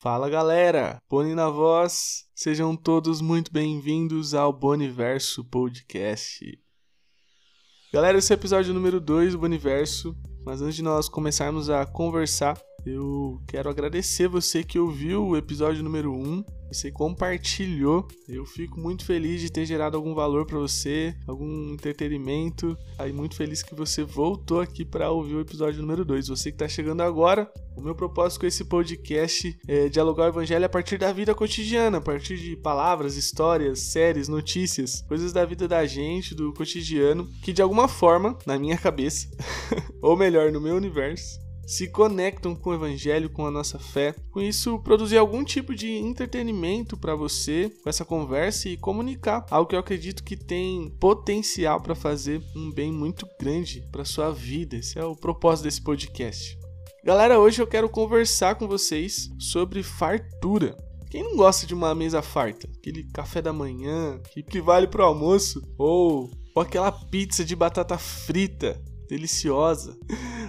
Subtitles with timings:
[0.00, 6.56] Fala galera, Boni na voz, sejam todos muito bem-vindos ao Boniverso Podcast.
[7.92, 10.16] Galera, esse é o episódio número 2 do Boniverso,
[10.46, 12.56] mas antes de nós começarmos a conversar,
[12.86, 18.06] eu quero agradecer você que ouviu o episódio número 1, um, você compartilhou.
[18.28, 22.76] Eu fico muito feliz de ter gerado algum valor para você, algum entretenimento.
[22.98, 26.28] Aí muito feliz que você voltou aqui para ouvir o episódio número 2.
[26.28, 30.66] Você que está chegando agora, o meu propósito com esse podcast é dialogar o evangelho
[30.66, 35.66] a partir da vida cotidiana, a partir de palavras, histórias, séries, notícias, coisas da vida
[35.66, 39.28] da gente, do cotidiano, que de alguma forma, na minha cabeça,
[40.02, 44.14] ou melhor, no meu universo, se conectam com o evangelho, com a nossa fé.
[44.30, 49.68] Com isso, produzir algum tipo de entretenimento para você com essa conversa e comunicar algo
[49.68, 54.76] que eu acredito que tem potencial para fazer um bem muito grande para sua vida.
[54.76, 56.58] Esse é o propósito desse podcast.
[57.04, 60.74] Galera, hoje eu quero conversar com vocês sobre fartura.
[61.10, 62.66] Quem não gosta de uma mesa farta?
[62.78, 64.18] Aquele café da manhã
[64.50, 69.98] que vale pro almoço ou, ou aquela pizza de batata frita deliciosa.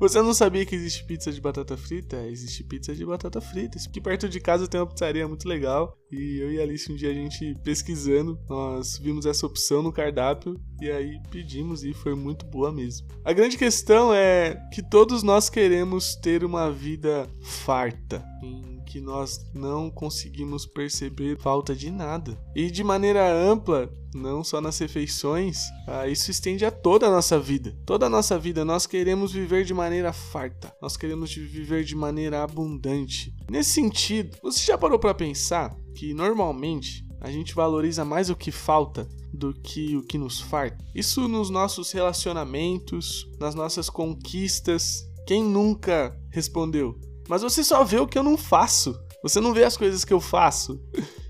[0.00, 2.16] Você não sabia que existe pizza de batata frita?
[2.16, 3.78] É, existe pizza de batata frita.
[3.78, 5.96] Aqui perto de casa tem uma pizzaria muito legal.
[6.10, 9.92] E eu e a Alice, um dia a gente pesquisando, nós vimos essa opção no
[9.92, 13.06] cardápio e aí pedimos e foi muito boa mesmo.
[13.24, 18.24] A grande questão é que todos nós queremos ter uma vida farta.
[18.42, 22.38] Em que nós não conseguimos perceber falta de nada.
[22.54, 27.38] E de maneira ampla, não só nas refeições, ah, isso estende a toda a nossa
[27.38, 27.76] vida.
[27.84, 32.42] Toda a nossa vida nós queremos viver de maneira farta, nós queremos viver de maneira
[32.42, 33.34] abundante.
[33.50, 38.52] Nesse sentido, você já parou para pensar que normalmente a gente valoriza mais o que
[38.52, 40.84] falta do que o que nos farta?
[40.94, 45.08] Isso nos nossos relacionamentos, nas nossas conquistas.
[45.26, 46.98] Quem nunca respondeu?
[47.28, 48.94] Mas você só vê o que eu não faço.
[49.22, 50.78] Você não vê as coisas que eu faço.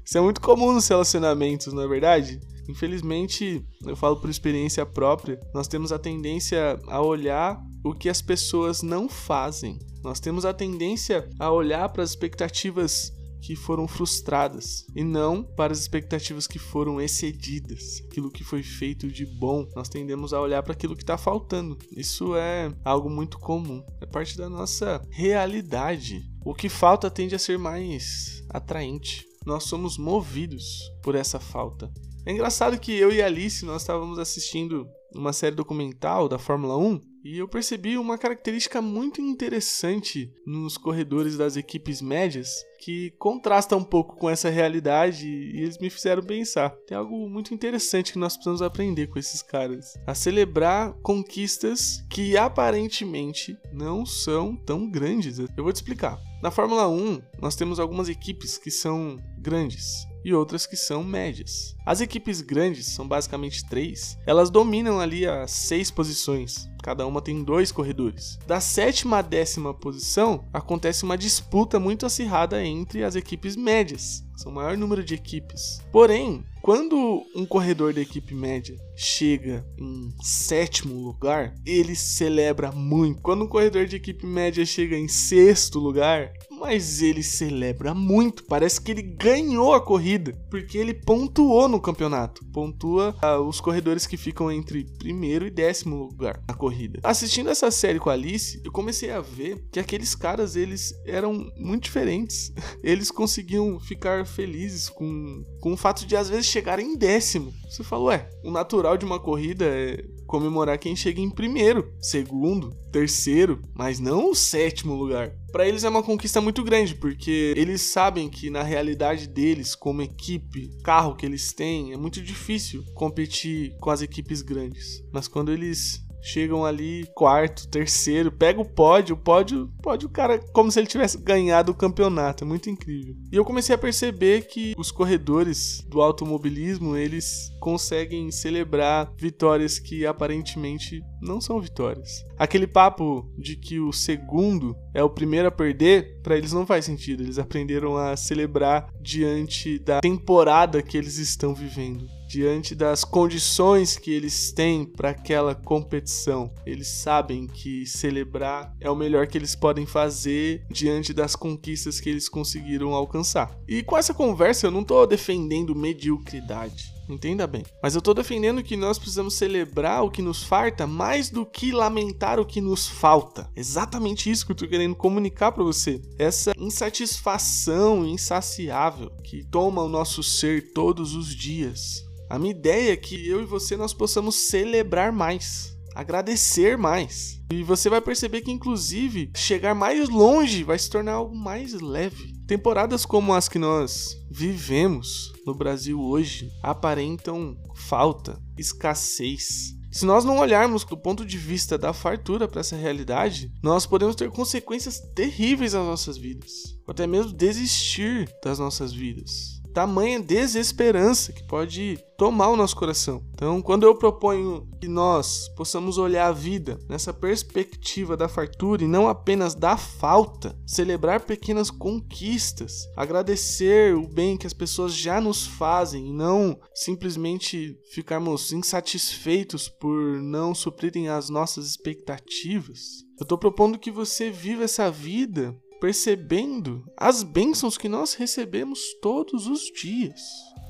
[0.05, 2.41] Isso é muito comum nos relacionamentos, não é verdade?
[2.69, 8.23] Infelizmente, eu falo por experiência própria, nós temos a tendência a olhar o que as
[8.23, 9.79] pessoas não fazem.
[10.03, 13.13] Nós temos a tendência a olhar para as expectativas
[13.45, 19.07] que foram frustradas e não para as expectativas que foram excedidas, aquilo que foi feito
[19.09, 19.69] de bom.
[19.77, 21.77] Nós tendemos a olhar para aquilo que está faltando.
[21.95, 26.23] Isso é algo muito comum, é parte da nossa realidade.
[26.43, 29.27] O que falta tende a ser mais atraente.
[29.45, 30.65] Nós somos movidos
[31.03, 31.93] por essa falta.
[32.25, 37.14] É engraçado que eu e Alice nós estávamos assistindo uma série documental da Fórmula 1
[37.25, 43.83] e eu percebi uma característica muito interessante nos corredores das equipes médias que contrasta um
[43.83, 46.69] pouco com essa realidade e eles me fizeram pensar.
[46.87, 52.37] Tem algo muito interessante que nós precisamos aprender com esses caras: a celebrar conquistas que
[52.37, 55.39] aparentemente não são tão grandes.
[55.39, 56.19] Eu vou te explicar.
[56.43, 61.75] Na Fórmula 1, nós temos algumas equipes que são grandes e outras que são médias.
[61.87, 66.69] As equipes grandes, são basicamente três, elas dominam ali as seis posições.
[66.85, 68.39] Cada uma tem dois corredores.
[68.47, 74.23] Da sétima à décima posição, acontece uma disputa muito acirrada entre as equipes médias.
[74.37, 75.81] São o maior número de equipes.
[75.91, 83.23] Porém, quando um corredor da equipe média chega em sétimo lugar, ele celebra muito.
[83.23, 88.45] Quando um corredor de equipe média chega em sexto lugar, mas ele celebra muito.
[88.45, 92.45] Parece que ele ganhou a corrida, porque ele pontuou no campeonato.
[92.47, 96.74] Pontua uh, os corredores que ficam entre primeiro e décimo lugar na corrida.
[97.03, 101.51] Assistindo essa série com a Alice, eu comecei a ver que aqueles caras eles eram
[101.57, 102.53] muito diferentes.
[102.83, 107.53] Eles conseguiam ficar felizes com, com o fato de às vezes chegarem em décimo.
[107.69, 112.75] Você falou, ué, o natural de uma corrida é comemorar quem chega em primeiro, segundo,
[112.91, 115.33] terceiro, mas não o sétimo lugar.
[115.53, 120.03] Para eles é uma conquista muito grande, porque eles sabem que na realidade deles, como
[120.03, 125.03] equipe, carro que eles têm, é muito difícil competir com as equipes grandes.
[125.13, 130.71] Mas quando eles chegam ali quarto, terceiro, pega o pódio, o pódio, pódio cara como
[130.71, 133.15] se ele tivesse ganhado o campeonato, é muito incrível.
[133.31, 140.07] E eu comecei a perceber que os corredores do automobilismo, eles conseguem celebrar vitórias que
[140.07, 142.25] aparentemente não são vitórias.
[142.39, 146.85] Aquele papo de que o segundo é o primeiro a perder, para eles não faz
[146.85, 147.23] sentido.
[147.23, 154.11] Eles aprenderam a celebrar diante da temporada que eles estão vivendo diante das condições que
[154.11, 156.53] eles têm para aquela competição.
[156.67, 162.11] Eles sabem que celebrar é o melhor que eles podem fazer diante das conquistas que
[162.11, 163.57] eles conseguiram alcançar.
[163.69, 166.95] E com essa conversa eu não estou defendendo mediocridade.
[167.09, 167.65] Entenda bem.
[167.83, 171.71] Mas eu tô defendendo que nós precisamos celebrar o que nos falta mais do que
[171.73, 173.51] lamentar o que nos falta.
[173.55, 176.01] Exatamente isso que eu tô querendo comunicar para você.
[176.19, 182.05] Essa insatisfação insaciável que toma o nosso ser todos os dias.
[182.31, 187.41] A minha ideia é que eu e você nós possamos celebrar mais agradecer mais.
[187.53, 192.34] E você vai perceber que, inclusive, chegar mais longe vai se tornar algo mais leve.
[192.47, 199.75] Temporadas como as que nós vivemos no Brasil hoje aparentam falta, escassez.
[199.91, 204.15] Se nós não olharmos do ponto de vista da fartura para essa realidade, nós podemos
[204.15, 206.51] ter consequências terríveis nas nossas vidas,
[206.87, 213.23] ou até mesmo desistir das nossas vidas tamanha desesperança que pode tomar o nosso coração.
[213.35, 218.87] Então, quando eu proponho que nós possamos olhar a vida nessa perspectiva da fartura e
[218.87, 225.45] não apenas da falta, celebrar pequenas conquistas, agradecer o bem que as pessoas já nos
[225.45, 233.03] fazem e não simplesmente ficarmos insatisfeitos por não suprirem as nossas expectativas.
[233.19, 239.47] Eu estou propondo que você viva essa vida percebendo as bênçãos que nós recebemos todos
[239.47, 240.19] os dias.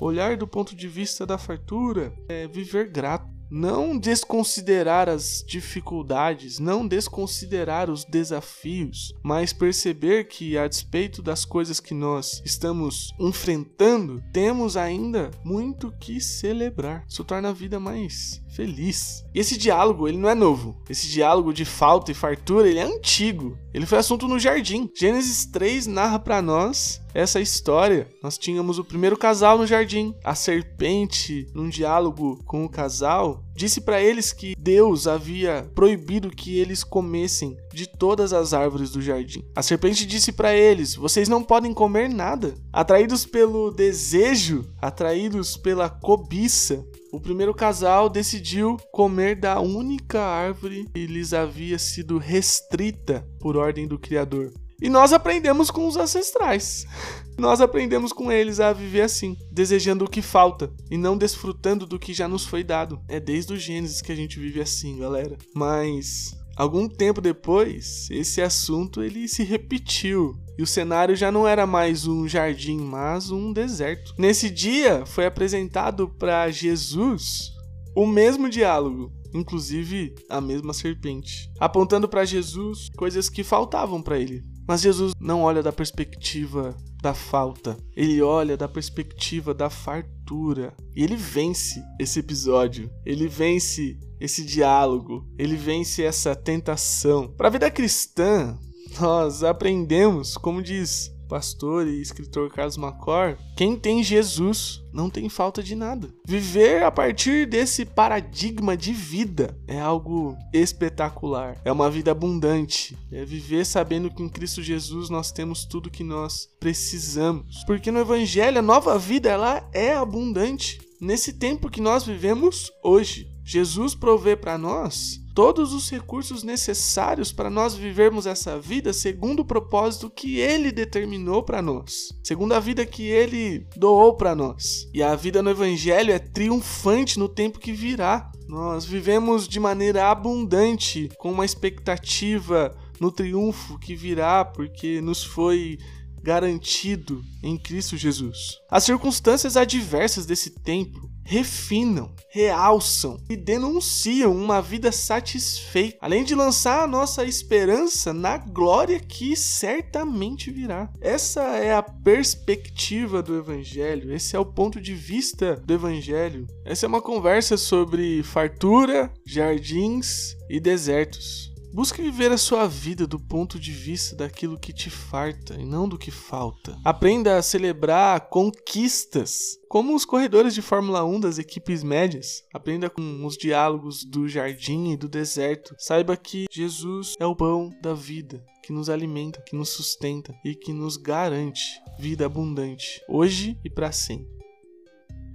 [0.00, 3.33] Olhar do ponto de vista da fartura é viver grato.
[3.56, 11.78] Não desconsiderar as dificuldades, não desconsiderar os desafios, mas perceber que, a despeito das coisas
[11.78, 17.04] que nós estamos enfrentando, temos ainda muito que celebrar.
[17.08, 19.24] Isso torna a vida mais feliz.
[19.32, 20.82] E esse diálogo, ele não é novo.
[20.90, 23.56] Esse diálogo de falta e fartura, ele é antigo.
[23.72, 24.90] Ele foi assunto no jardim.
[24.96, 28.08] Gênesis 3 narra para nós essa história.
[28.22, 30.14] Nós tínhamos o primeiro casal no jardim.
[30.24, 36.58] A serpente, num diálogo com o casal, disse para eles que Deus havia proibido que
[36.58, 39.44] eles comessem de todas as árvores do jardim.
[39.54, 42.54] A serpente disse para eles: "Vocês não podem comer nada".
[42.72, 46.84] Atraídos pelo desejo, atraídos pela cobiça,
[47.14, 53.86] o primeiro casal decidiu comer da única árvore que lhes havia sido restrita por ordem
[53.86, 54.52] do Criador.
[54.80, 56.86] E nós aprendemos com os ancestrais.
[57.36, 61.98] Nós aprendemos com eles a viver assim, desejando o que falta e não desfrutando do
[61.98, 63.00] que já nos foi dado.
[63.08, 65.36] É desde o Gênesis que a gente vive assim, galera.
[65.52, 71.66] Mas algum tempo depois, esse assunto ele se repetiu e o cenário já não era
[71.66, 74.14] mais um jardim, mas um deserto.
[74.16, 77.52] Nesse dia foi apresentado para Jesus
[77.96, 84.42] o mesmo diálogo, inclusive a mesma serpente, apontando para Jesus coisas que faltavam para ele.
[84.66, 90.72] Mas Jesus não olha da perspectiva da falta, ele olha da perspectiva da fartura.
[90.96, 97.28] E ele vence esse episódio, ele vence esse diálogo, ele vence essa tentação.
[97.36, 98.58] Para a vida cristã,
[98.98, 105.62] nós aprendemos, como diz pastor e escritor Carlos Macor, quem tem Jesus não tem falta
[105.62, 106.08] de nada.
[106.26, 111.60] Viver a partir desse paradigma de vida é algo espetacular.
[111.64, 112.96] É uma vida abundante.
[113.10, 117.64] É viver sabendo que em Cristo Jesus nós temos tudo que nós precisamos.
[117.64, 120.80] Porque no evangelho a nova vida ela é abundante.
[121.00, 127.50] Nesse tempo que nós vivemos hoje, Jesus provê para nós todos os recursos necessários para
[127.50, 132.86] nós vivermos essa vida segundo o propósito que ele determinou para nós, segundo a vida
[132.86, 134.88] que ele doou para nós.
[134.94, 138.30] E a vida no evangelho é triunfante no tempo que virá.
[138.46, 145.78] Nós vivemos de maneira abundante, com uma expectativa no triunfo que virá, porque nos foi
[146.22, 148.58] garantido em Cristo Jesus.
[148.70, 156.84] As circunstâncias adversas desse tempo refinam, realçam e denunciam uma vida satisfeita, além de lançar
[156.84, 160.90] a nossa esperança na glória que certamente virá.
[161.00, 166.46] Essa é a perspectiva do Evangelho, esse é o ponto de vista do Evangelho.
[166.64, 171.53] Essa é uma conversa sobre fartura, jardins e desertos.
[171.74, 175.88] Busque viver a sua vida do ponto de vista daquilo que te farta e não
[175.88, 176.78] do que falta.
[176.84, 182.44] Aprenda a celebrar conquistas, como os corredores de Fórmula 1 das equipes médias.
[182.54, 185.74] Aprenda com os diálogos do jardim e do deserto.
[185.76, 190.54] Saiba que Jesus é o pão da vida, que nos alimenta, que nos sustenta e
[190.54, 194.43] que nos garante vida abundante, hoje e para sempre.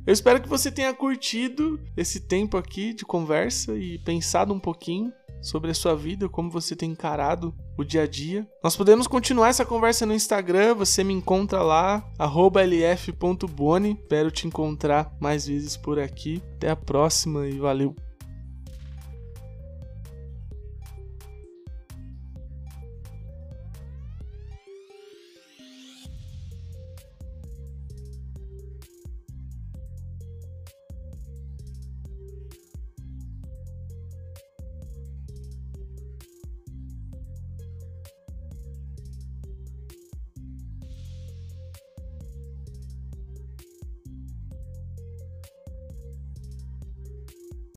[0.10, 5.14] Eu espero que você tenha curtido esse tempo aqui de conversa e pensado um pouquinho
[5.40, 8.48] sobre a sua vida, como você tem encarado o dia a dia.
[8.64, 14.00] Nós podemos continuar essa conversa no Instagram, você me encontra lá, lf.boni.
[14.02, 16.42] Espero te encontrar mais vezes por aqui.
[16.56, 17.96] Até a próxima e valeu!